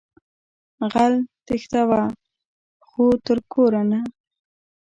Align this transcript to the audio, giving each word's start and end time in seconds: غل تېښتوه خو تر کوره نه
غل 0.93 1.13
تېښتوه 1.45 2.01
خو 2.87 3.05
تر 3.25 3.37
کوره 3.51 3.83
نه 3.91 3.99